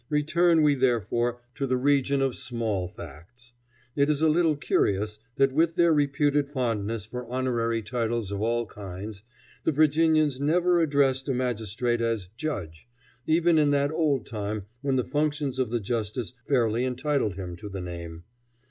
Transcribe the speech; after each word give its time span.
Return 0.09 0.63
we 0.63 0.73
therefore 0.73 1.41
to 1.53 1.67
the 1.67 1.77
region 1.77 2.23
of 2.23 2.35
small 2.35 2.87
facts. 2.87 3.53
It 3.95 4.09
is 4.09 4.19
a 4.23 4.27
little 4.27 4.55
curious 4.55 5.19
that 5.35 5.51
with 5.51 5.75
their 5.75 5.93
reputed 5.93 6.49
fondness 6.49 7.05
for 7.05 7.27
honorary 7.31 7.83
titles 7.83 8.31
of 8.31 8.41
all 8.41 8.65
kinds, 8.65 9.21
the 9.63 9.71
Virginians 9.71 10.39
never 10.39 10.81
addressed 10.81 11.29
a 11.29 11.35
magistrate 11.35 12.01
as 12.01 12.29
"judge," 12.35 12.87
even 13.27 13.59
in 13.59 13.69
that 13.69 13.91
old 13.91 14.25
time 14.25 14.65
when 14.81 14.95
the 14.95 15.03
functions 15.03 15.59
of 15.59 15.69
the 15.69 15.79
justice 15.79 16.33
fairly 16.47 16.83
entitled 16.83 17.35
him 17.35 17.55
to 17.57 17.69
the 17.69 17.79
name. 17.81 18.23